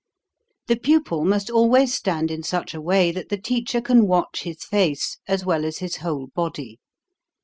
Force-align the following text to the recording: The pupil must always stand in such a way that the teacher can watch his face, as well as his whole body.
The 0.65 0.77
pupil 0.77 1.23
must 1.25 1.51
always 1.51 1.93
stand 1.93 2.31
in 2.31 2.41
such 2.41 2.73
a 2.73 2.81
way 2.81 3.11
that 3.11 3.29
the 3.29 3.37
teacher 3.37 3.81
can 3.81 4.07
watch 4.07 4.41
his 4.41 4.63
face, 4.63 5.19
as 5.27 5.45
well 5.45 5.63
as 5.63 5.77
his 5.77 5.97
whole 5.97 6.25
body. 6.33 6.79